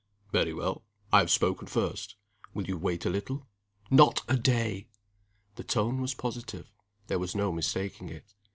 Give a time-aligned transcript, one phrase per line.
[0.31, 0.83] "Very well.
[1.13, 2.15] I've spoken first.
[2.55, 3.45] Will you wait a little?"
[3.91, 4.87] "Not a day!"
[5.57, 6.71] The tone was positive.
[7.05, 8.33] There was no mistaking it.